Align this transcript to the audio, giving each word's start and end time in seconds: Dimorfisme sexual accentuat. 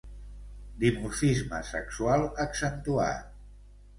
Dimorfisme 0.83 1.59
sexual 1.67 2.25
accentuat. 2.45 3.31